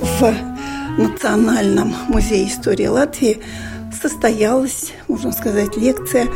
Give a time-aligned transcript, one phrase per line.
[0.00, 0.34] В
[0.98, 3.40] Национальном музее истории Латвии
[4.00, 6.26] состоялась, можно сказать, лекция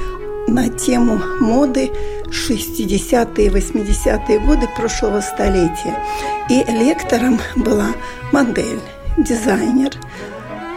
[0.48, 1.90] на тему моды
[2.26, 5.96] 60-е и 80-е годы прошлого столетия.
[6.48, 7.88] И лектором была
[8.32, 8.80] модель,
[9.18, 9.90] дизайнер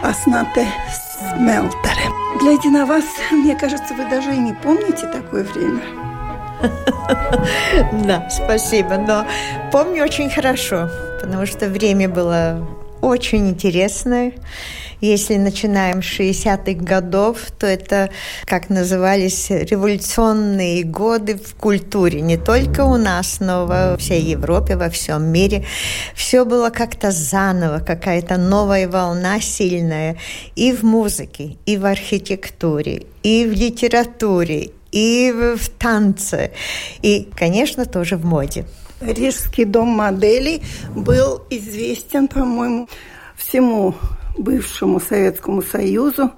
[0.02, 0.66] Аснате
[1.18, 2.10] Смелтере.
[2.40, 5.80] Глядя вас, мне кажется, вы даже и не помните такое время.
[8.06, 9.26] Да, спасибо, но
[9.70, 10.88] помню очень хорошо,
[11.26, 12.64] потому что время было
[13.02, 14.32] очень интересное.
[15.00, 18.10] Если начинаем с 60-х годов, то это,
[18.46, 22.20] как назывались, революционные годы в культуре.
[22.20, 25.66] Не только у нас, но во всей Европе, во всем мире.
[26.14, 30.16] Все было как-то заново, какая-то новая волна сильная.
[30.54, 36.52] И в музыке, и в архитектуре, и в литературе, и в танце,
[37.02, 38.64] и, конечно, тоже в моде.
[39.00, 40.62] Рижский дом моделей
[40.94, 42.88] был известен, по-моему,
[43.36, 43.94] всему
[44.38, 46.32] бывшему Советскому Союзу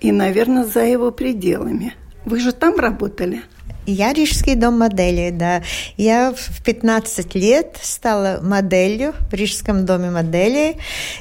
[0.00, 1.94] и, наверное, за его пределами.
[2.24, 3.42] Вы же там работали?
[3.86, 5.62] Я Рижский дом моделей, да.
[5.96, 10.78] Я в 15 лет стала моделью в Рижском доме моделей.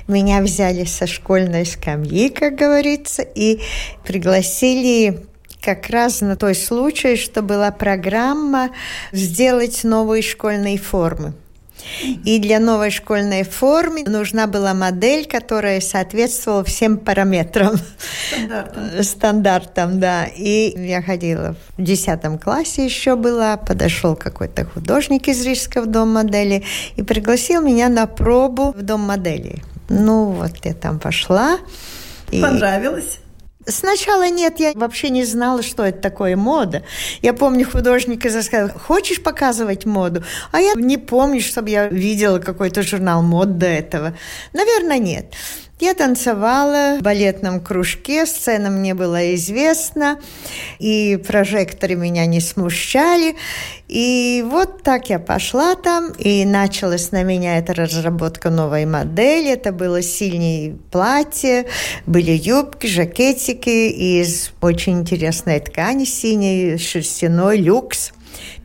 [0.07, 3.59] Меня взяли со школьной скамьи, как говорится, и
[4.03, 5.27] пригласили
[5.65, 8.69] как раз на той случай, что была программа
[9.11, 11.33] сделать новые школьные формы.
[12.23, 17.75] И для новой школьной формы нужна была модель, которая соответствовала всем параметрам.
[18.29, 18.83] Стандартам.
[19.03, 20.25] Стандартам, да.
[20.25, 26.63] И я ходила в 10 классе еще была, подошел какой-то художник из Рижского дома модели
[26.95, 29.61] и пригласил меня на пробу в дом модели.
[29.89, 31.57] Ну, вот я там пошла.
[32.31, 33.19] Понравилось?
[33.67, 36.83] Сначала нет, я вообще не знала, что это такое мода.
[37.21, 40.23] Я помню художника сказал, хочешь показывать моду?
[40.51, 44.15] А я не помню, чтобы я видела какой-то журнал мод до этого.
[44.53, 45.33] Наверное, нет.
[45.77, 50.21] Я танцевала в балетном кружке, сцена мне была известна,
[50.79, 53.35] и прожекторы меня не смущали.
[53.89, 59.51] И вот так я пошла там, и началась на меня эта разработка новой модели.
[59.51, 61.65] Это было синее платье,
[62.05, 68.13] были юбки, жакетики из очень интересной ткани синей, шерстяной, люкс.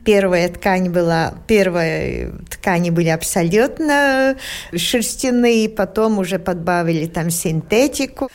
[0.03, 4.35] Первая ткань была, первые ткани были абсолютно
[4.75, 8.29] шерстяные, потом уже подбавили там синтетику.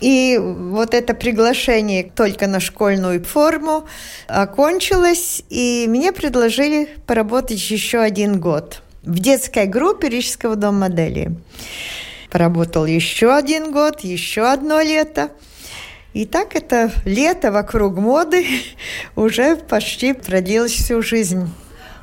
[0.00, 3.84] И вот это приглашение только на школьную форму
[4.26, 11.30] окончилось, и мне предложили поработать еще один год в детской группе Рижского дома модели.
[12.30, 15.30] Поработал еще один год, еще одно лето–
[16.14, 18.46] и так это лето вокруг моды
[19.16, 21.48] уже почти продлилось всю жизнь.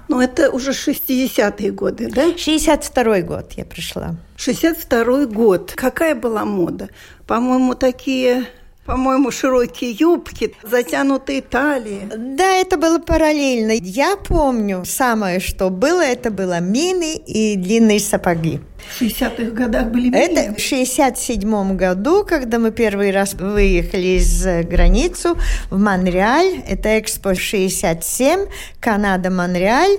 [0.07, 2.29] Ну, это уже 60-е годы, да?
[2.29, 4.15] 62-й год я пришла.
[4.37, 5.73] 62-й год.
[5.75, 6.89] Какая была мода?
[7.27, 8.47] По-моему, такие
[8.89, 12.09] по-моему, широкие юбки, затянутые талии.
[12.09, 13.73] Да, это было параллельно.
[13.73, 18.61] Я помню, самое, что было, это было мины и длинные сапоги.
[18.79, 20.15] В 60-х годах были мины?
[20.15, 25.37] Это в 67-м году, когда мы первый раз выехали за границу
[25.69, 26.63] в Монреаль.
[26.67, 28.45] Это Экспо 67,
[28.79, 29.97] Канада, Монреаль.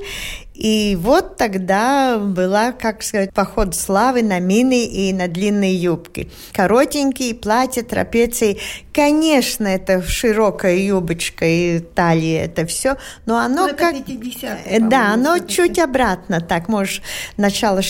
[0.61, 6.31] И вот тогда была, как сказать, поход славы на мины и на длинные юбки.
[6.53, 8.59] Коротенькие платья, трапеции.
[8.93, 13.95] Конечно, это широкая юбочка и талия, это все, но оно но как...
[13.95, 17.03] Это да, оно чуть обратно, так, может,
[17.39, 17.81] начало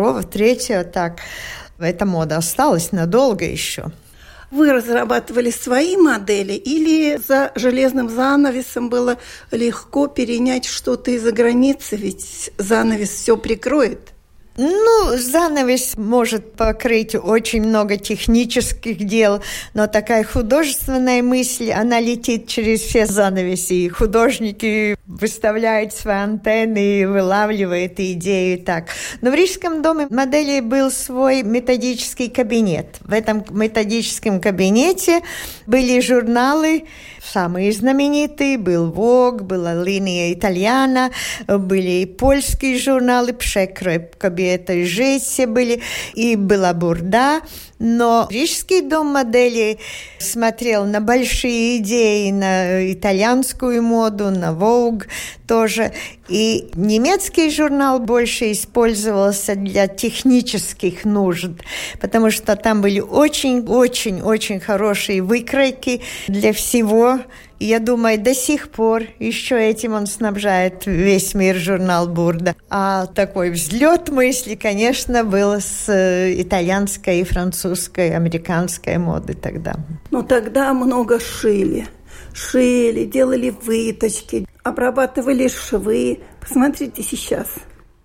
[0.00, 1.20] 62-го, 3-го, так.
[1.78, 3.86] Эта мода осталась надолго еще.
[4.50, 9.16] Вы разрабатывали свои модели или за железным занавесом было
[9.52, 14.12] легко перенять что-то из-за границы, ведь занавес все прикроет?
[14.62, 19.42] Ну, занавес может покрыть очень много технических дел,
[19.72, 23.86] но такая художественная мысль, она летит через все занавеси.
[23.86, 28.88] И художники выставляют свои антенны и вылавливают идеи так.
[29.22, 32.98] Но в Рижском доме модели был свой методический кабинет.
[33.00, 35.22] В этом методическом кабинете
[35.66, 36.84] были журналы,
[37.22, 38.58] самые знаменитые.
[38.58, 41.10] Был Vogue, была линия Итальяна,
[41.46, 44.00] были и польские журналы, Пшекрой,
[44.50, 45.80] Кабиета и Жеси были,
[46.14, 47.40] и была Бурда.
[47.78, 49.78] Но Рижский дом модели
[50.18, 55.04] смотрел на большие идеи, на итальянскую моду, на Vogue
[55.50, 55.90] тоже.
[56.28, 61.50] И немецкий журнал больше использовался для технических нужд,
[62.00, 67.18] потому что там были очень-очень-очень хорошие выкройки для всего,
[67.58, 72.54] я думаю, до сих пор еще этим он снабжает весь мир журнал Бурда.
[72.70, 79.74] А такой взлет мысли, конечно, был с э, итальянской, французской, американской моды тогда.
[80.10, 81.86] Ну, тогда много шили.
[82.32, 86.20] Шили, делали выточки, обрабатывали швы.
[86.40, 87.48] Посмотрите сейчас–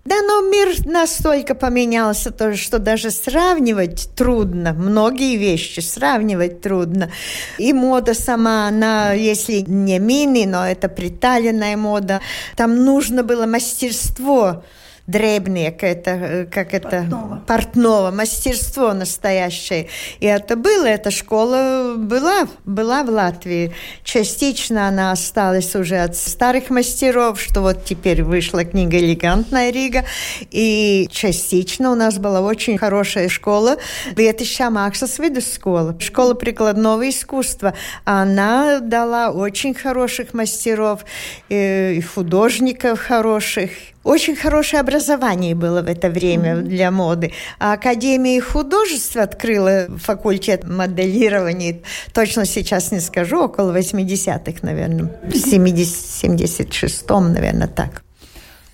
[0.06, 4.72] да, но мир настолько поменялся, тоже, что даже сравнивать трудно.
[4.72, 7.10] Многие вещи сравнивать трудно.
[7.58, 12.20] И мода сама, она, если не мини, но это приталенная мода,
[12.54, 14.62] там нужно было мастерство
[15.06, 17.42] дребник, это э, как это портного.
[17.46, 19.88] портного, мастерство настоящее.
[20.20, 23.72] И это было, эта школа была, была в Латвии.
[24.02, 30.04] Частично она осталась уже от старых мастеров, что вот теперь вышла книга «Элегантная Рига»,
[30.50, 33.76] и частично у нас была очень хорошая школа
[34.16, 35.18] Летища Максас
[35.54, 37.74] школа, школа прикладного искусства.
[38.04, 41.04] Она дала очень хороших мастеров
[41.48, 43.70] э, и художников хороших,
[44.06, 46.62] очень хорошее образование было в это время mm-hmm.
[46.62, 47.32] для моды.
[47.58, 51.80] А Академия художеств открыла факультет моделирования.
[52.12, 55.10] Точно сейчас не скажу, около 80-х, наверное.
[55.24, 58.02] В 76-м, наверное, так.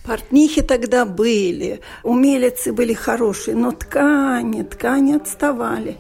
[0.04, 5.96] Портнихи тогда были, умелицы были хорошие, но ткани, ткани отставали.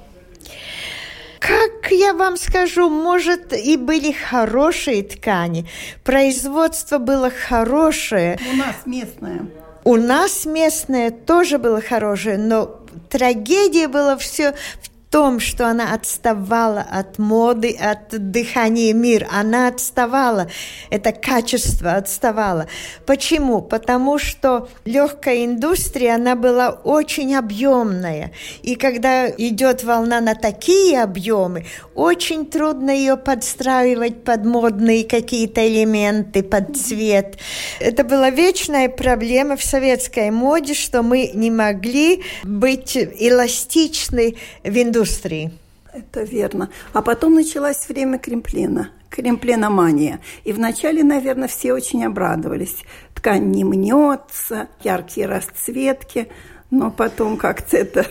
[1.42, 5.66] Как я вам скажу, может, и были хорошие ткани.
[6.04, 8.38] Производство было хорошее.
[8.52, 9.46] У нас местное.
[9.82, 12.80] У нас местное тоже было хорошее, но
[13.10, 19.28] трагедия была все в том, что она отставала от моды, от дыхания мира.
[19.30, 20.48] Она отставала.
[20.88, 22.66] Это качество отставало.
[23.04, 23.60] Почему?
[23.60, 28.32] Потому что легкая индустрия, она была очень объемная.
[28.62, 36.42] И когда идет волна на такие объемы, очень трудно ее подстраивать под модные какие-то элементы,
[36.42, 37.36] под цвет.
[37.80, 45.01] Это была вечная проблема в советской моде, что мы не могли быть эластичны в индустрии
[45.02, 45.50] индустрии.
[45.92, 46.70] Это верно.
[46.92, 50.20] А потом началось время кремплина, кремпленомания.
[50.44, 52.76] И вначале, наверное, все очень обрадовались.
[53.14, 56.28] Ткань не мнется, яркие расцветки,
[56.70, 58.06] но потом как-то это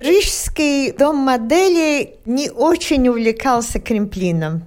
[0.00, 4.62] Рижский дом моделей не очень увлекался кремплином.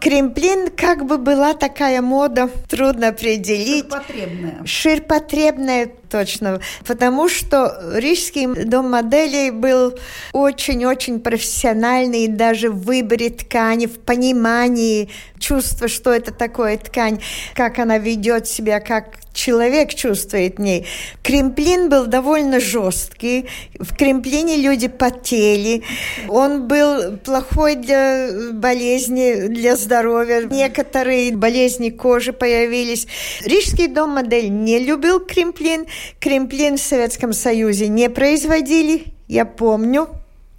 [0.00, 3.84] Кремплин как бы была такая мода, трудно определить.
[3.84, 4.62] Ширпотребная.
[4.64, 6.60] Ширпотребная, точно.
[6.86, 9.98] Потому что Рижский дом моделей был
[10.32, 15.10] очень-очень профессиональный даже в выборе ткани, в понимании
[15.46, 17.20] чувства, что это такое ткань,
[17.54, 20.86] как она ведет себя, как человек чувствует в ней.
[21.22, 23.46] Кремплин был довольно жесткий.
[23.78, 25.82] В кремплине люди потели.
[26.28, 30.42] Он был плохой для болезни, для здоровья.
[30.50, 33.06] Некоторые болезни кожи появились.
[33.44, 35.86] Рижский дом модель не любил кремплин.
[36.18, 39.04] Кремплин в Советском Союзе не производили.
[39.28, 40.08] Я помню,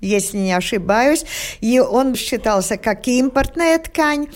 [0.02, 1.26] если не ошибаюсь,
[1.62, 4.28] и он считался как импортная ткань,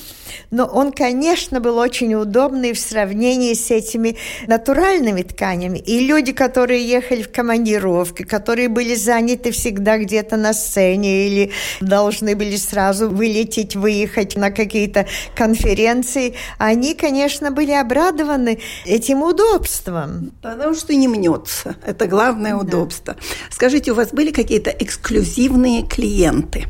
[0.49, 5.77] но он, конечно, был очень удобный в сравнении с этими натуральными тканями.
[5.77, 12.35] И люди, которые ехали в командировки, которые были заняты всегда где-то на сцене или должны
[12.35, 20.31] были сразу вылететь, выехать на какие-то конференции, они, конечно, были обрадованы этим удобством.
[20.41, 21.75] Потому что не мнется.
[21.85, 22.57] Это главное да.
[22.57, 23.15] удобство.
[23.49, 26.65] Скажите, у вас были какие-то эксклюзивные активные клиенты.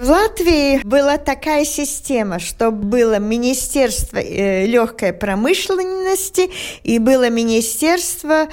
[0.00, 6.50] В Латвии была такая система, что было Министерство э, легкой промышленности
[6.84, 8.48] и было Министерство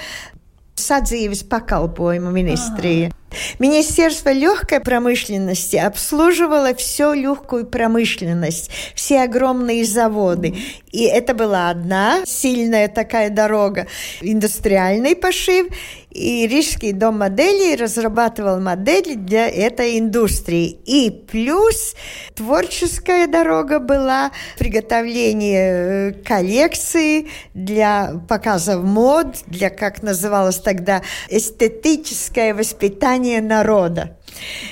[0.76, 3.12] sadzīves pakalpojumu ministrija.
[3.60, 10.56] Министерство легкой промышленности обслуживало всю легкую промышленность, все огромные заводы.
[10.92, 13.88] И это была одна сильная такая дорога,
[14.22, 15.68] индустриальный пошив.
[16.18, 20.80] И Рижский дом моделей разрабатывал модели для этой индустрии.
[20.86, 21.96] И плюс
[22.34, 33.40] творческая дорога была приготовление э, коллекции для показов мод, для, как называлось тогда, эстетическое воспитание
[33.40, 34.17] народа.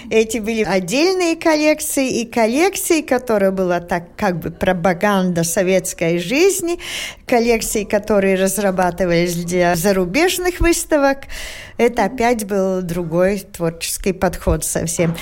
[0.09, 6.77] Эти были отдельные коллекции и коллекции, которая была так как бы пропаганда советской жизни,
[7.25, 11.19] коллекции, которые разрабатывались для зарубежных выставок.
[11.77, 15.15] Это опять был другой творческий подход совсем.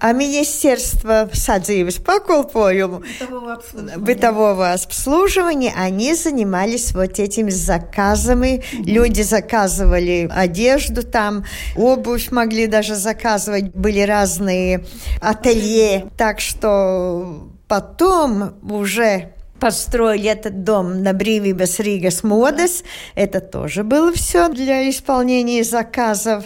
[0.00, 3.98] А Министерство садзības pakalpojumu, бытового обслуживания.
[3.98, 8.62] бытового обслуживания, они занимались вот этими заказами.
[8.62, 8.84] Mm-hmm.
[8.84, 14.84] Люди заказывали одежду там, обувь могли даже заказывать, были разные
[15.20, 16.06] ателье.
[16.16, 22.84] Так что потом уже построили этот дом на Бривибас Ригас Модес.
[23.14, 26.44] Это тоже было все для исполнения заказов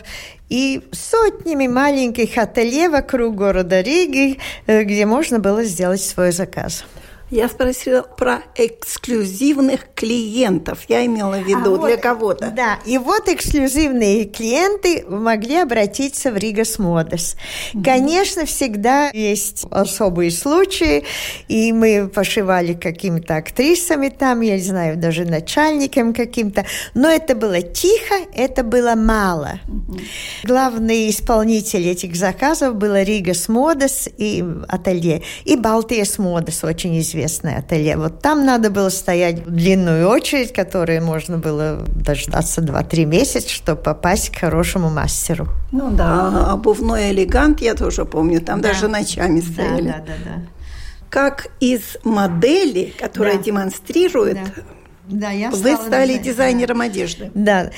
[0.49, 6.85] и сотнями маленьких ателье вокруг города Риги, э, где можно было сделать свой заказ.
[7.33, 10.81] Я спросила про эксклюзивных клиентов.
[10.89, 12.51] Я имела в виду а для вот, кого-то.
[12.55, 17.37] Да, и вот эксклюзивные клиенты могли обратиться в Ригас Модес.
[17.73, 17.85] Mm-hmm.
[17.85, 21.05] Конечно, всегда есть особые случаи,
[21.49, 27.63] и мы пошивали какими-то актрисами там, я не знаю, даже начальником каким-то, но это было
[27.63, 29.59] тихо, это было мало.
[29.67, 30.01] Mm-hmm.
[30.45, 37.59] Главный исполнитель этих заказов был Ригас Модес и ателье, и Балтиес Модес, очень известный известное
[37.59, 37.97] ателье.
[37.97, 43.81] Вот там надо было стоять в длинную очередь, которой можно было дождаться 2-3 месяца, чтобы
[43.81, 45.49] попасть к хорошему мастеру.
[45.71, 48.69] Ну да, обувной элегант, я тоже помню, там да.
[48.69, 49.89] даже ночами стояли.
[49.89, 50.43] Да, да, да, да.
[51.09, 53.43] Как из модели, которая да.
[53.43, 54.63] демонстрирует да
[55.09, 56.85] да, я Вы стали дизайнером да.
[56.85, 57.31] одежды.
[57.35, 57.71] Да.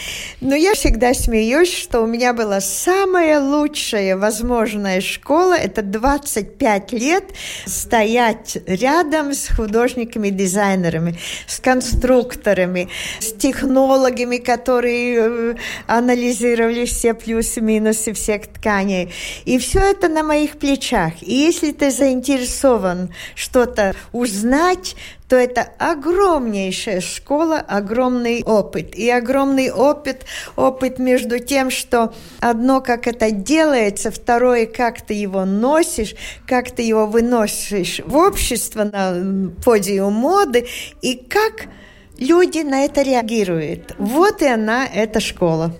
[0.42, 5.54] Но я всегда смеюсь, что у меня была самая лучшая возможная школа.
[5.54, 7.24] Это 25 лет
[7.64, 12.90] стоять рядом с художниками-дизайнерами, с конструкторами,
[13.20, 15.54] с технологами, которые э,
[15.86, 19.12] анализировали все плюсы-минусы всех тканей.
[19.46, 21.14] И все это на моих плечах.
[21.22, 24.94] И если ты заинтересован что-то узнать,
[25.28, 28.94] то это огромнейшая школа, огромный опыт.
[28.94, 30.26] И огромный опыт,
[30.56, 36.14] опыт между тем, что одно, как это делается, второе, как ты его носишь,
[36.46, 40.66] как ты его выносишь в общество, на подиум моды,
[41.00, 41.68] и как
[42.18, 43.94] люди на это реагируют.
[43.98, 45.72] Вот и она, эта школа.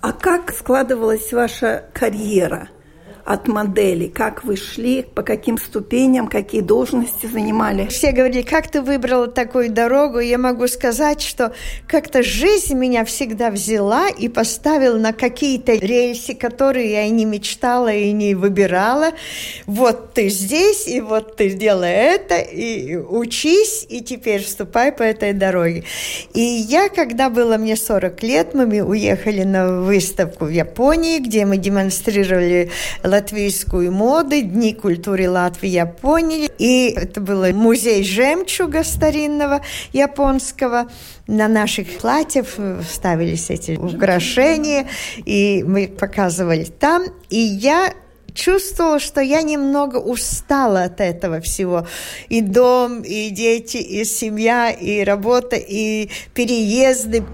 [0.00, 2.68] А как складывалась ваша карьера?
[3.28, 4.06] От модели?
[4.06, 7.86] Как вы шли, по каким ступеням, какие должности занимали?
[7.88, 10.18] Все говорили, как ты выбрала такую дорогу?
[10.18, 11.52] Я могу сказать, что
[11.86, 17.92] как-то жизнь меня всегда взяла и поставила на какие-то рельсы, которые я и не мечтала,
[17.92, 19.10] и не выбирала.
[19.66, 25.34] Вот ты здесь, и вот ты делай это, и учись, и теперь вступай по этой
[25.34, 25.84] дороге.
[26.32, 31.58] И я, когда было мне 40 лет, мы уехали на выставку в Японии, где мы
[31.58, 32.70] демонстрировали
[33.18, 36.48] латвийскую моду, Дни культуры Латвии Японии.
[36.58, 39.60] И это был музей жемчуга старинного
[39.92, 40.88] японского.
[41.26, 42.46] На наших платьях
[42.88, 47.06] ставились эти украшения, и мы показывали там.
[47.28, 47.92] И я
[48.34, 51.88] чувствовала, что я немного устала от этого всего.
[52.28, 57.24] И дом, и дети, и семья, и работа, и переезды,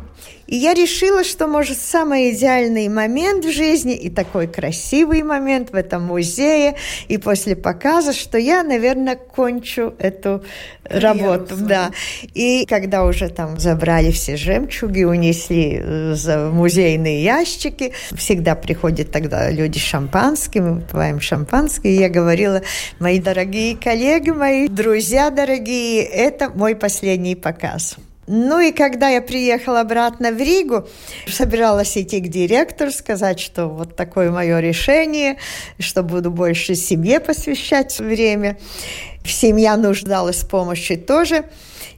[0.55, 5.75] и я решила, что, может, самый идеальный момент в жизни и такой красивый момент в
[5.75, 6.77] этом музее
[7.09, 10.45] и после показа, что я, наверное, кончу эту
[10.85, 11.57] работу.
[11.57, 11.91] Да.
[12.35, 19.51] И когда уже там забрали все жемчуги, унесли э, за музейные ящики, всегда приходят тогда
[19.51, 22.63] люди с шампанским, мы выпиваем шампанское, и я говорила,
[23.01, 27.97] мои дорогие коллеги, мои друзья дорогие, это мой последний показ.
[28.27, 30.89] Ну и когда я приехала обратно в Ригу,
[31.29, 35.37] собиралась идти к директору, сказать, что вот такое мое решение,
[35.79, 38.59] что буду больше семье посвящать время.
[39.27, 41.45] Семья нуждалась в помощи тоже.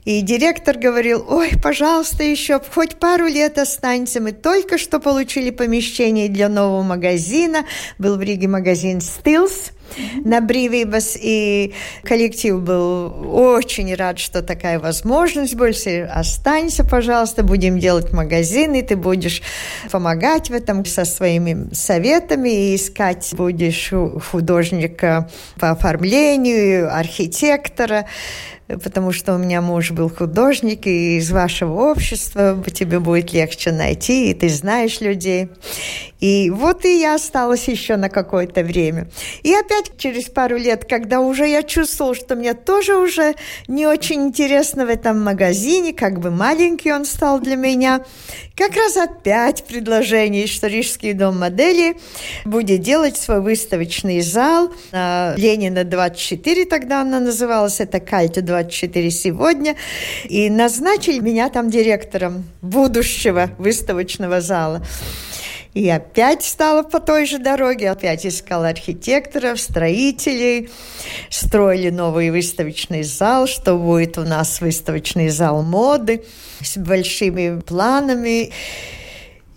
[0.05, 4.21] И директор говорил, ой, пожалуйста, еще хоть пару лет останься.
[4.21, 7.65] Мы только что получили помещение для нового магазина.
[7.97, 9.71] Был в Риге магазин «Стилс».
[10.23, 16.09] На Бривибас, и коллектив был очень рад, что такая возможность больше.
[16.11, 19.41] Останься, пожалуйста, будем делать магазины, ты будешь
[19.91, 23.91] помогать в этом со своими советами и искать будешь
[24.31, 25.29] художника
[25.59, 28.05] по оформлению, архитектора
[28.67, 34.29] потому что у меня муж был художник, и из вашего общества тебе будет легче найти,
[34.29, 35.49] и ты знаешь людей.
[36.19, 39.07] И вот и я осталась еще на какое-то время.
[39.43, 43.35] И опять через пару лет, когда уже я чувствовала, что мне тоже уже
[43.67, 48.03] не очень интересно в этом магазине, как бы маленький он стал для меня,
[48.55, 51.97] как раз опять предложение, что Рижский дом модели.
[52.45, 59.75] Будет делать свой выставочный зал на Ленина 24, тогда она называлась, это Кальте 24 сегодня,
[60.25, 64.81] и назначили меня там директором будущего выставочного зала.
[65.73, 70.69] И опять стала по той же дороге, опять искала архитекторов, строителей,
[71.29, 76.23] строили новый выставочный зал, что будет у нас выставочный зал моды
[76.61, 78.51] с большими планами.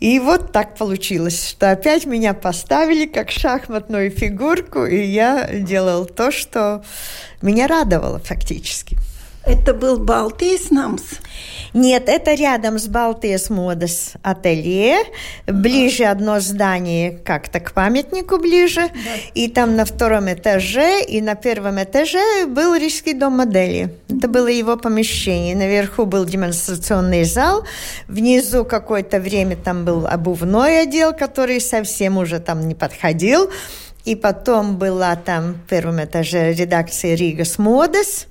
[0.00, 6.30] И вот так получилось, что опять меня поставили как шахматную фигурку, и я делал то,
[6.30, 6.82] что
[7.42, 8.96] меня радовало фактически.
[9.46, 11.02] Это был Балтийс Намс?
[11.72, 14.98] Нет, это рядом с Балтийс Модес ателье.
[15.46, 18.88] Ближе одно здание как-то к памятнику ближе.
[18.92, 19.10] Да.
[19.34, 23.94] И там на втором этаже и на первом этаже был Рижский дом модели.
[24.08, 25.56] Это было его помещение.
[25.56, 27.64] Наверху был демонстрационный зал.
[28.08, 33.50] Внизу какое-то время там был обувной отдел, который совсем уже там не подходил.
[34.04, 38.26] И потом была там в первом этаже редакция Ригас Модес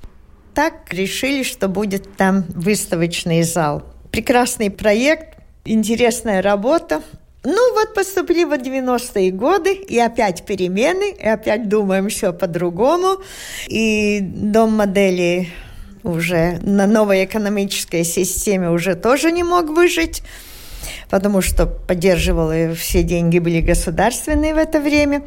[0.59, 3.81] так решили, что будет там выставочный зал.
[4.11, 7.01] Прекрасный проект, интересная работа.
[7.45, 13.21] Ну вот поступили в 90-е годы, и опять перемены, и опять думаем все по-другому.
[13.69, 15.47] И дом модели
[16.03, 20.23] уже на новой экономической системе уже тоже не мог выжить
[21.09, 25.23] потому что поддерживала, все деньги были государственные в это время.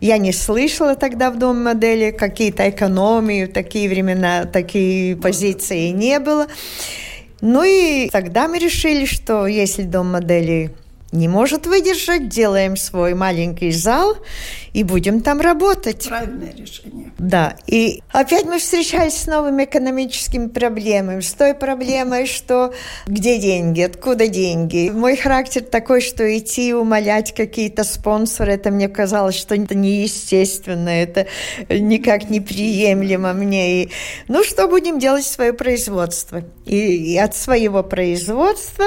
[0.00, 6.46] Я не слышала тогда в Дом модели какие-то экономии, такие времена такие позиции не было.
[7.40, 10.70] Ну и тогда мы решили, что если Дом модели
[11.12, 14.16] не может выдержать, делаем свой маленький зал
[14.72, 16.08] и будем там работать.
[16.08, 17.12] Правильное решение.
[17.18, 17.56] Да.
[17.66, 22.72] И опять мы встречались с новыми экономическими проблемами, с той проблемой, что
[23.06, 24.90] где деньги, откуда деньги.
[24.90, 31.26] Мой характер такой, что идти умолять какие-то спонсоры, это мне казалось, что это неестественно, это
[31.68, 33.82] никак неприемлемо мне.
[33.82, 33.90] И,
[34.28, 36.44] ну, что будем делать свое производство?
[36.66, 38.84] И, и от своего производства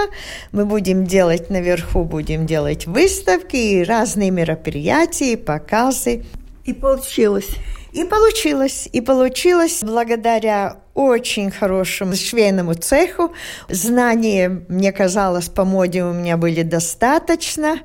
[0.53, 6.23] мы будем делать наверху, будем делать выставки и разные мероприятия, пока заказы.
[6.63, 7.49] И получилось.
[7.91, 8.87] И получилось.
[8.93, 13.33] И получилось благодаря очень хорошему швейному цеху.
[13.67, 17.79] Знания, мне казалось, по моде у меня были достаточно.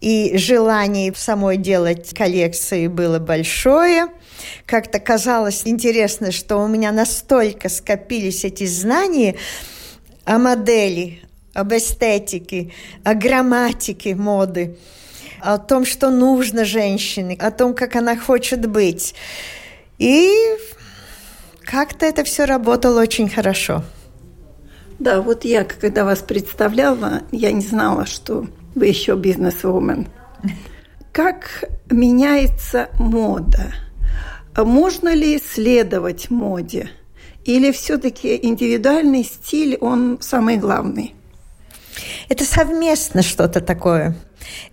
[0.00, 4.08] И желание самой делать коллекции было большое.
[4.66, 9.36] Как-то казалось интересно, что у меня настолько скопились эти знания
[10.24, 11.20] о модели,
[11.54, 12.72] об эстетике,
[13.04, 14.76] о грамматике моды–
[15.42, 19.14] о том, что нужно женщине, о том, как она хочет быть.
[19.98, 20.30] И
[21.64, 23.82] как-то это все работало очень хорошо.
[24.98, 30.06] Да, вот я, когда вас представляла, я не знала, что вы еще бизнес-вумен.
[31.10, 33.74] Как меняется мода?
[34.56, 36.90] Можно ли следовать моде?
[37.44, 41.14] Или все-таки индивидуальный стиль, он самый главный?
[42.32, 44.14] Это совместно что-то такое.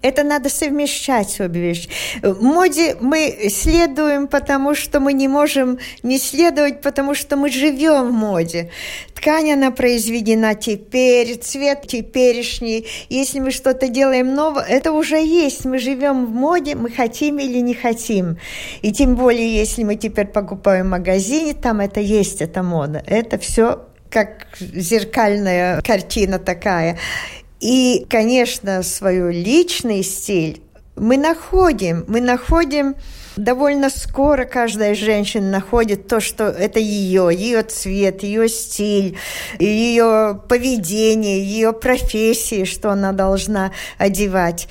[0.01, 1.89] Это надо совмещать обе вещи.
[2.23, 8.11] Моде мы следуем, потому что мы не можем не следовать, потому что мы живем в
[8.13, 8.71] моде.
[9.13, 12.87] Ткань, она произведена теперь, цвет теперешний.
[13.09, 15.65] Если мы что-то делаем новое, это уже есть.
[15.65, 18.37] Мы живем в моде, мы хотим или не хотим.
[18.81, 23.03] И тем более, если мы теперь покупаем в магазине, там это есть, эта мода.
[23.05, 26.97] Это все как зеркальная картина такая.
[27.59, 30.61] И, конечно, свой личный стиль
[30.99, 32.95] мы находим, мы находим
[33.37, 39.17] довольно скоро каждая женщина находит то, что это ее, ее цвет, ее стиль,
[39.59, 44.67] ее поведение, ее профессии, что она должна одевать.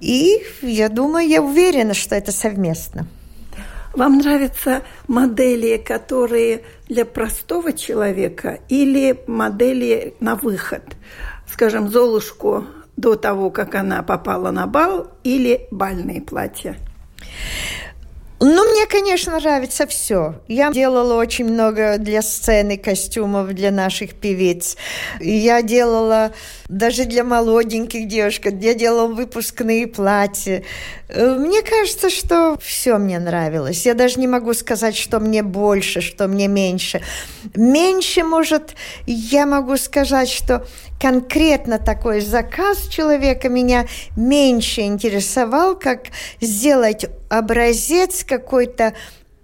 [0.00, 3.06] И я думаю, я уверена, что это совместно.
[3.94, 10.82] Вам нравятся модели, которые для простого человека или модели на выход?
[11.50, 12.64] Скажем, Золушку
[12.96, 16.76] до того, как она попала на бал, или бальные платья?
[18.38, 20.34] Ну, мне, конечно, нравится все.
[20.46, 24.76] Я делала очень много для сцены костюмов для наших певиц.
[25.20, 26.32] Я делала
[26.68, 28.52] даже для молоденьких девушек.
[28.60, 30.64] Я делала выпускные платья.
[31.08, 33.86] Э, мне кажется, что все мне нравилось.
[33.86, 37.02] Я даже не могу сказать, что мне больше, что мне меньше.
[37.54, 38.74] Меньше, может,
[39.06, 40.66] я могу сказать, что
[41.00, 46.06] конкретно такой заказ человека меня меньше интересовал, как
[46.40, 48.94] сделать образец какой-то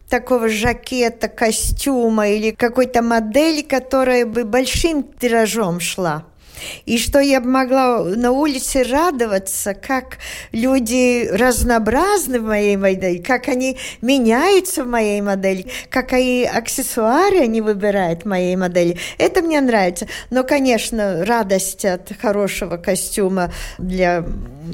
[0.08, 6.26] такого жакета, костюма или какой-то модели, которая бы большим тиражом шла.
[6.86, 10.18] И что я могла на улице радоваться, как
[10.52, 18.22] люди разнообразны в моей модели, как они меняются в моей модели, какие аксессуары они выбирают
[18.22, 18.98] в моей модели.
[19.18, 20.06] Это мне нравится.
[20.30, 24.24] Но, конечно, радость от хорошего костюма для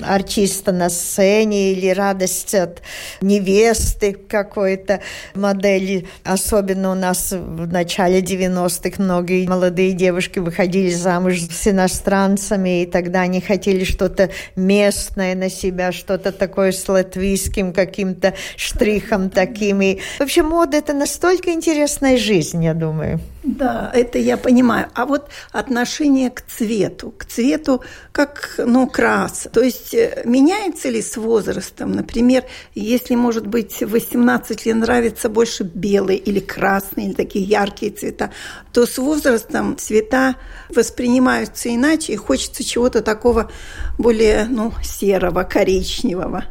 [0.02, 2.82] артиста на сцене или радость от
[3.20, 5.00] невесты какой-то
[5.34, 6.08] модели.
[6.24, 13.20] Особенно у нас в начале 90-х многие молодые девушки выходили замуж с иностранцами, и тогда
[13.20, 19.80] они хотели что-то местное на себя, что-то такое с латвийским каким-то штрихом таким.
[19.80, 23.20] И вообще мода– это настолько интересная жизнь, я думаю.
[23.44, 24.88] Да, это я понимаю.
[24.94, 29.48] А вот отношение к цвету, к цвету как, ну, крас.
[29.52, 31.92] То есть э, меняется ли с возрастом?
[31.92, 38.32] Например, если, может быть, 18 лет нравится больше белый или красный, или такие яркие цвета,
[38.78, 40.36] то с возрастом цвета
[40.68, 43.50] воспринимаются иначе, и хочется чего-то такого
[43.98, 46.44] более, ну, серого, коричневого.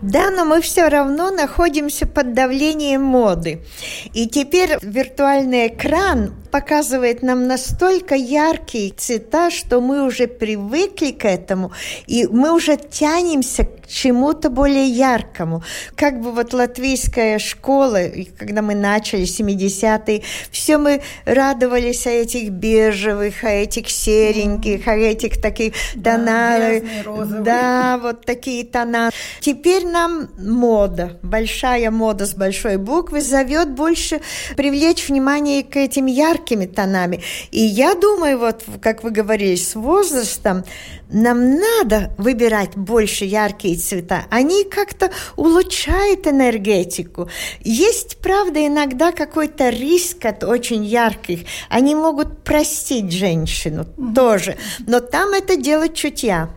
[0.00, 3.60] Да, но мы все равно находимся под давлением моды.
[4.14, 11.72] И теперь виртуальный экран показывает нам настолько яркие цвета, что мы уже привыкли к этому,
[12.06, 15.62] и мы уже тянемся к чему-то более яркому.
[15.94, 18.00] Как бы вот латвийская школа,
[18.38, 25.40] когда мы начали 70-е, все мы радовались о этих бежевых, о этих сереньких, о этих
[25.40, 26.82] таких тонах.
[27.04, 29.10] Да, да, вот такие тона.
[29.40, 34.20] Теперь нам мода, большая мода с большой буквы, зовет больше
[34.56, 37.22] привлечь внимание к этим ярким яркими тонами.
[37.50, 40.64] И я думаю, вот как вы говорили, с возрастом
[41.10, 44.24] нам надо выбирать больше яркие цвета.
[44.30, 47.28] Они как-то улучшают энергетику.
[47.60, 51.40] Есть, правда, иногда какой-то риск от очень ярких.
[51.70, 54.14] Они могут простить женщину mm-hmm.
[54.14, 54.56] тоже.
[54.86, 56.50] Но там это делать чутья.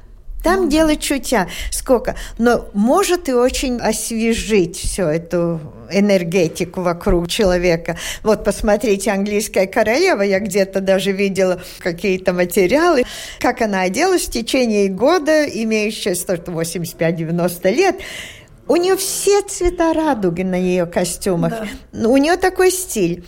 [0.43, 0.69] Там mm-hmm.
[0.69, 5.60] дело чутья сколько, но может и очень освежить всю эту
[5.91, 7.97] энергетику вокруг человека.
[8.23, 13.04] Вот посмотрите, английская королева, я где-то даже видела какие-то материалы,
[13.39, 17.95] как она оделась в течение года, имеющая 185-90 лет.
[18.67, 21.54] У нее все цвета радуги на ее костюмах.
[21.91, 22.08] Да.
[22.08, 23.25] У нее такой стиль.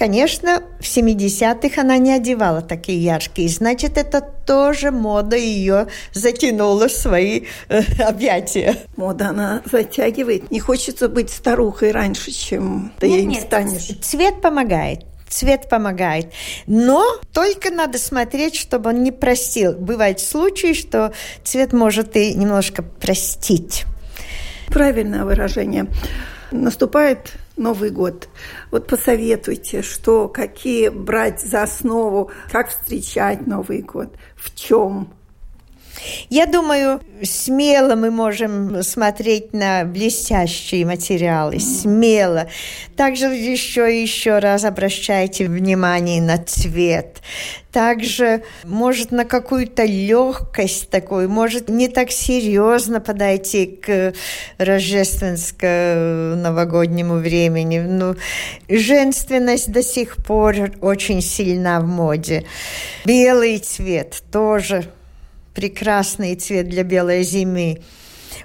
[0.00, 6.92] Конечно, в 70-х она не одевала такие яркие, значит, это тоже мода ее затянула в
[6.92, 8.76] свои э, объятия.
[8.96, 10.50] Мода, она затягивает.
[10.50, 13.90] Не хочется быть старухой раньше, чем ты нет, нет, станешь.
[14.00, 16.32] Цвет помогает цвет помогает.
[16.66, 19.74] Но только надо смотреть, чтобы он не простил.
[19.74, 21.12] Бывают случаи, что
[21.44, 23.84] цвет может и немножко простить.
[24.68, 25.86] Правильное выражение.
[26.50, 28.28] Наступает Новый год.
[28.70, 35.12] Вот посоветуйте, что, какие брать за основу, как встречать Новый год, в чем
[36.28, 42.48] я думаю, смело мы можем смотреть на блестящие материалы, смело.
[42.96, 47.18] Также еще и еще раз обращайте внимание на цвет.
[47.72, 54.12] Также, может, на какую-то легкость такую, может, не так серьезно подойти к
[54.58, 57.78] рождественско-новогоднему времени.
[57.78, 58.16] Ну,
[58.68, 62.44] женственность до сих пор очень сильна в моде.
[63.04, 64.86] Белый цвет тоже
[65.60, 67.80] прекрасный цвет для белой зимы.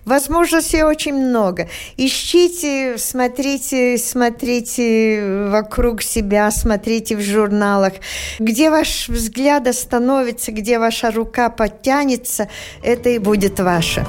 [0.03, 1.69] Возможностей очень много.
[1.95, 7.93] Ищите, смотрите, смотрите вокруг себя, смотрите в журналах.
[8.39, 12.49] Где ваш взгляд остановится, где ваша рука подтянется,
[12.83, 14.05] это и будет ваше.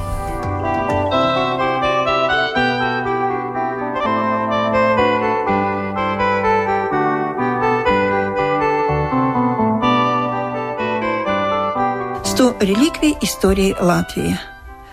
[12.60, 14.38] Реликвий истории Латвии.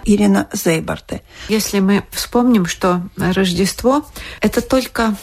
[0.06, 1.22] Ирина Зейбарте.
[1.48, 4.06] Если мы вспомним, что Рождество–
[4.42, 5.16] это только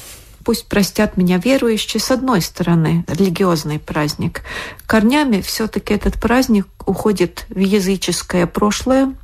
[0.45, 4.43] пусть простят меня верующие, с одной стороны, религиозный праздник.
[4.87, 9.15] Корнями все-таки этот праздник уходит в языческое прошлое,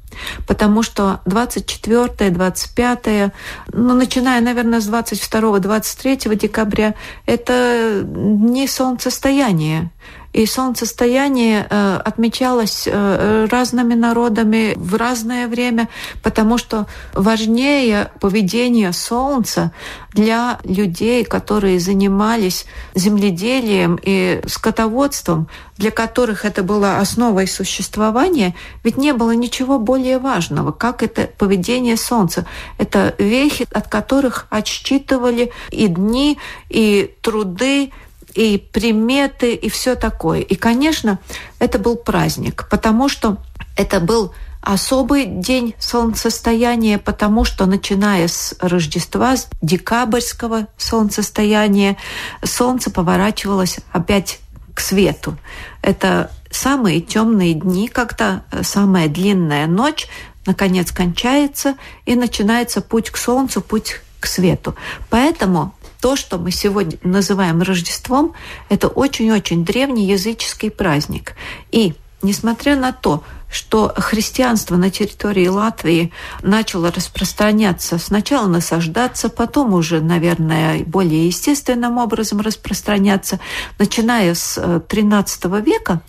[0.46, 3.33] потому что 24, 25,
[3.72, 9.90] ну, начиная, наверное, с 22-23 декабря, это дни солнцестояния.
[10.37, 15.88] И солнцестояние э, отмечалось э, разными народами в разное время,
[16.22, 19.72] потому что важнее поведение Солнца
[20.12, 29.14] для людей, которые занимались земледелием и скотоводством, для которых это было основой существования, ведь не
[29.14, 32.44] было ничего более важного, как это поведение Солнца.
[32.77, 37.90] Это вехи, от которых отсчитывали и дни, и труды,
[38.37, 40.40] и приметы, и все такое.
[40.40, 41.18] И, конечно,
[41.59, 43.38] это был праздник, потому что
[43.77, 51.96] это был особый день солнцестояния, потому что начиная с Рождества, с декабрьского солнцестояния,
[52.44, 54.40] солнце поворачивалось опять
[54.75, 55.38] к свету.
[55.83, 60.09] Это самые темные дни, когда самая длинная ночь
[60.46, 64.75] наконец кончается и начинается путь к солнцу, путь к свету.
[65.11, 68.35] Поэтому то, что мы сегодня называем Рождеством,
[68.68, 71.35] это очень-очень древний языческий праздник.
[71.70, 80.00] И несмотря на то, что христианство на территории Латвии начало распространяться, сначала насаждаться, потом уже,
[80.00, 83.38] наверное, более естественным образом распространяться,
[83.79, 86.02] начиная с XIII э, века,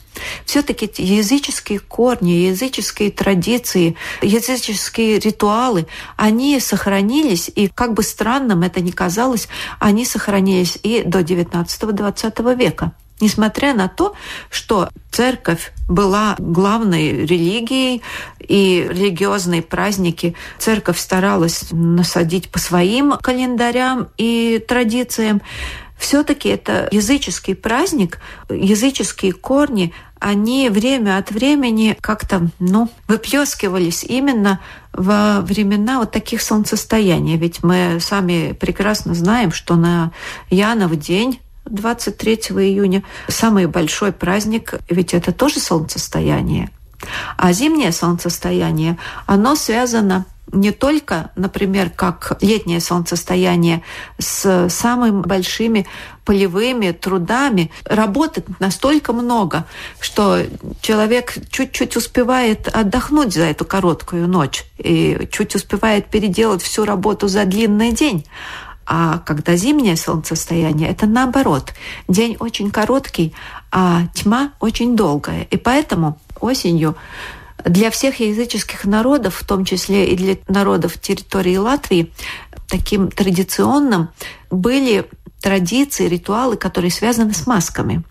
[0.45, 8.91] все-таки языческие корни, языческие традиции, языческие ритуалы, они сохранились, и как бы странным это ни
[8.91, 9.47] казалось,
[9.79, 14.13] они сохранились и до XIX-XX века несмотря на то,
[14.49, 18.01] что церковь была главной религией,
[18.39, 25.41] и религиозные праздники церковь старалась насадить по своим календарям и традициям,
[25.97, 34.59] все-таки это языческий праздник, языческие корни, они время от времени как-то, ну, выплескивались именно
[34.93, 37.37] во времена вот таких солнцестояний.
[37.37, 40.11] Ведь мы сами прекрасно знаем, что на
[40.49, 43.03] Янов день 23 июня.
[43.27, 46.69] Самый большой праздник, ведь это тоже солнцестояние.
[47.37, 53.83] А зимнее солнцестояние, оно связано не только, например, как летнее солнцестояние
[54.17, 55.85] с самыми большими
[56.23, 57.71] полевыми трудами.
[57.85, 59.65] Работы настолько много,
[59.99, 60.41] что
[60.81, 67.45] человек чуть-чуть успевает отдохнуть за эту короткую ночь и чуть успевает переделать всю работу за
[67.45, 68.25] длинный день.
[68.89, 71.73] А когда зимнее солнцестояние, это наоборот.
[72.07, 73.35] День очень короткий,
[73.69, 75.43] а тьма очень долгая.
[75.51, 76.95] И поэтому осенью
[77.65, 82.13] для всех языческих народов, в том числе и для народов территории Латвии,
[82.69, 84.09] таким традиционным
[84.49, 85.05] были
[85.41, 88.03] традиции, ритуалы, которые связаны с масками.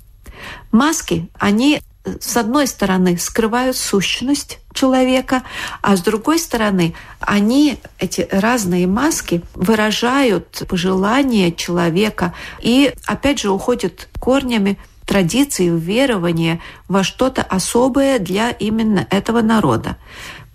[0.73, 1.81] Маски, они
[2.21, 5.42] с одной стороны, скрывают сущность человека,
[5.83, 14.09] а с другой стороны, они, эти разные маски, выражают пожелания человека и, опять же, уходят
[14.21, 19.97] корнями традиции, верования во что-то особое для именно этого народа.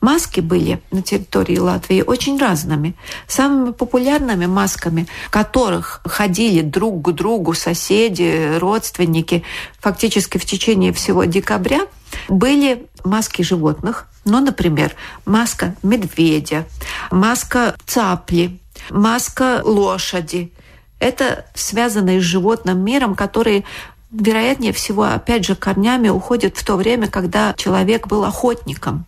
[0.02, 2.96] Маски были на территории Латвии очень разными.
[3.28, 9.44] Самыми популярными масками, которых ходили друг к другу соседи, родственники,
[9.80, 11.82] фактически в течение всего декабря,
[12.28, 16.66] были маски животных, ну, например, маска медведя,
[17.12, 18.60] маска цапли,
[18.90, 20.52] маска лошади.
[21.00, 23.64] Это связанные с животным миром, которые
[24.12, 29.06] вероятнее всего, опять же, корнями уходят в то время, когда человек был охотником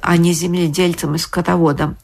[0.00, 1.96] а не земледельцем и скотоводом.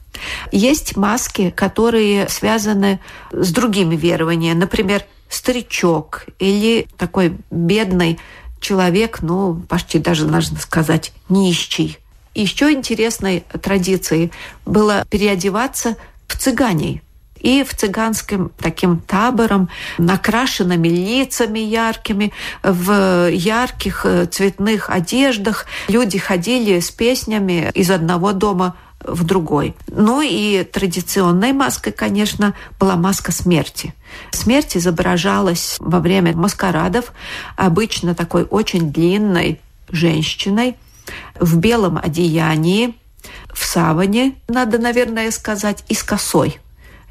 [0.51, 2.99] Есть маски, которые связаны
[3.31, 4.59] с другими верованиями.
[4.59, 8.19] Например, старичок или такой бедный
[8.59, 11.97] человек, ну, почти даже, можно сказать, нищий.
[12.33, 14.31] Еще интересной традицией
[14.65, 17.02] было переодеваться в цыганей
[17.43, 25.67] и в цыганским таким табором, накрашенными лицами яркими, в ярких э, цветных одеждах.
[25.87, 29.75] Люди ходили с песнями из одного дома в другой.
[29.87, 33.93] Ну и традиционной маской, конечно, была маска смерти.
[34.31, 37.11] Смерть изображалась во время маскарадов,
[37.57, 40.77] обычно такой очень длинной женщиной
[41.37, 42.95] в белом одеянии,
[43.53, 46.59] в саване, надо, наверное, сказать, и с косой.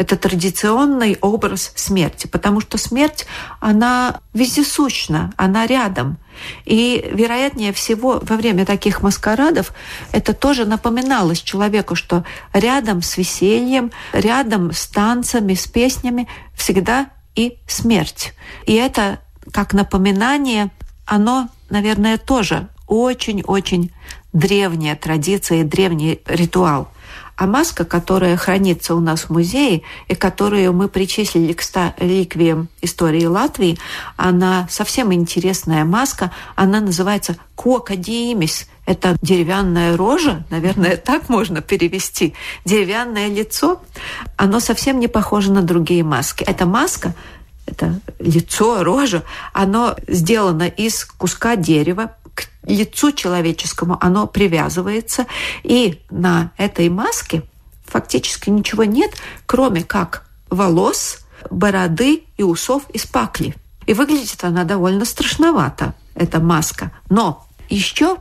[0.02, 3.24] Это традиционный образ смерти, потому что смерть,
[3.60, 6.18] она вездесущна, она рядом.
[6.64, 9.72] И, вероятнее всего, во время таких маскарадов
[10.10, 17.58] это тоже напоминалось человеку, что рядом с весельем, рядом с танцами, с песнями всегда и
[17.68, 18.34] смерть.
[18.66, 19.20] И это
[19.52, 20.72] как напоминание,
[21.06, 23.92] оно, наверное, тоже очень-очень
[24.32, 26.88] древняя традиция и древний ритуал.
[27.36, 32.68] А маска, которая хранится у нас в музее и которую мы причислили к 100 реликвиям
[32.82, 33.78] истории Латвии,
[34.16, 36.30] она совсем интересная маска.
[36.54, 38.68] Она называется кокадиимис.
[38.84, 42.34] Это деревянная рожа, наверное, так можно перевести.
[42.64, 43.80] Деревянное лицо.
[44.36, 46.44] Оно совсем не похоже на другие маски.
[46.44, 47.14] Эта маска
[47.66, 49.22] это лицо, рожа,
[49.52, 55.26] оно сделано из куска дерева, к лицу человеческому оно привязывается,
[55.62, 57.42] и на этой маске
[57.86, 59.12] фактически ничего нет,
[59.46, 63.54] кроме как волос, бороды и усов из пакли.
[63.86, 66.92] И выглядит она довольно страшновато, эта маска.
[67.08, 68.18] Но еще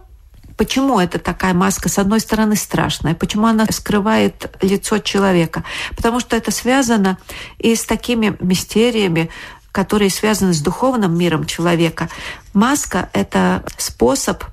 [0.57, 3.15] Почему это такая маска, с одной стороны, страшная?
[3.15, 5.63] Почему она скрывает лицо человека?
[5.95, 7.17] Потому что это связано
[7.57, 9.31] и с такими мистериями,
[9.71, 12.09] которые связаны с духовным миром человека.
[12.53, 14.43] Маска– это способ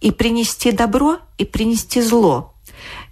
[0.00, 2.54] и принести добро, и принести зло.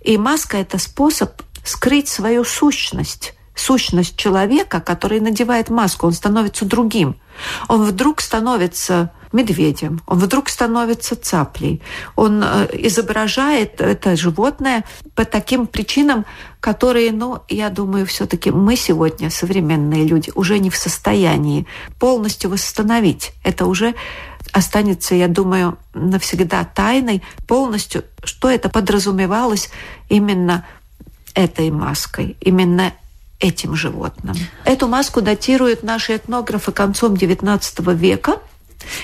[0.02, 7.20] И маска– это способ скрыть свою сущность сущность человека, который надевает маску, он становится другим.
[7.68, 11.82] Он вдруг становится медведем, он вдруг становится цаплей.
[12.16, 16.24] Он э, изображает это животное по таким причинам,
[16.60, 21.66] которые, ну, я думаю, все-таки мы сегодня, современные люди, уже не в состоянии
[21.98, 23.32] полностью восстановить.
[23.42, 23.94] Это уже
[24.52, 29.70] останется, я думаю, навсегда тайной полностью, что это подразумевалось
[30.08, 30.64] именно
[31.34, 32.92] этой маской, именно
[33.40, 34.36] этим животным.
[34.64, 38.38] Эту маску датируют наши этнографы концом XIX века–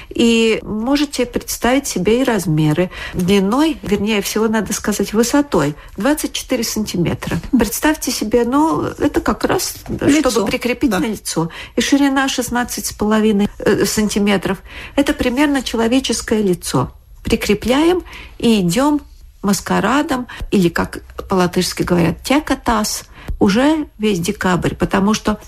[0.08, 2.90] и можете представить себе и размеры.
[3.14, 7.38] Длиной, вернее всего, надо сказать, высотой 24 сантиметра.
[7.58, 10.30] Представьте себе, ну, это как раз, лицо.
[10.30, 10.98] чтобы прикрепить да.
[10.98, 11.50] на лицо.
[11.76, 14.58] И ширина 16,5 э, сантиметров.
[14.96, 16.92] Это примерно человеческое лицо.
[17.22, 18.02] Прикрепляем
[18.38, 19.00] и идем
[19.42, 23.04] маскарадом, или, как по-латышски говорят, текатас,
[23.38, 25.40] уже весь декабрь, потому что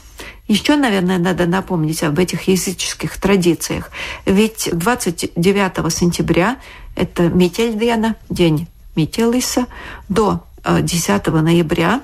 [0.53, 3.91] еще, наверное, надо напомнить об этих языческих традициях.
[4.27, 6.59] Ведь 29 сентября
[6.95, 9.67] это Метельдена, день Метелиса,
[10.11, 12.03] до 10 э, ноября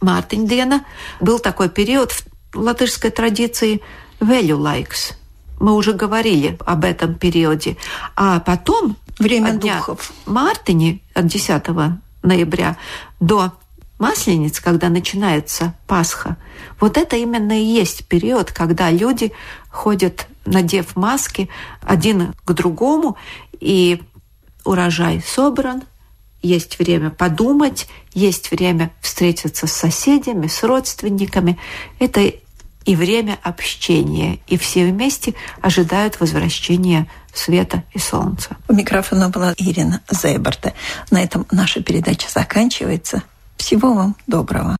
[0.00, 0.84] Мартиндена
[1.20, 3.80] был такой период в латышской традиции
[4.20, 5.14] Велю лайкс.
[5.58, 7.76] Мы уже говорили об этом периоде.
[8.14, 10.12] А потом Время духов.
[10.26, 11.64] Мартини от 10
[12.22, 12.76] ноября
[13.18, 13.52] до
[14.02, 16.36] Маслениц, когда начинается Пасха,
[16.80, 19.32] вот это именно и есть период, когда люди
[19.70, 21.48] ходят, надев маски
[21.82, 23.16] один к другому,
[23.60, 24.02] и
[24.64, 25.84] урожай собран,
[26.42, 31.60] есть время подумать, есть время встретиться с соседями, с родственниками.
[32.00, 32.32] Это
[32.84, 38.56] и время общения, и все вместе ожидают возвращения света и солнца.
[38.66, 40.74] У микрофона была Ирина Зейберта.
[41.12, 43.22] На этом наша передача заканчивается.
[43.56, 44.76] Всего вам доброго.